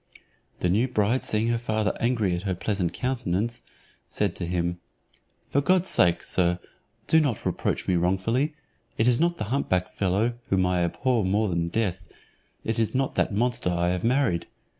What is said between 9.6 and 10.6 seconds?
back fellow,